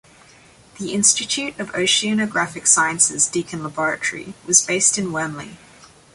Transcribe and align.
The 0.79 0.93
Institute 0.93 1.59
of 1.59 1.71
Oceanographic 1.73 2.65
Sciences 2.65 3.27
Deacon 3.27 3.63
Laboratory 3.63 4.33
was 4.47 4.65
based 4.65 4.97
in 4.97 5.11
Wormley. 5.11 5.57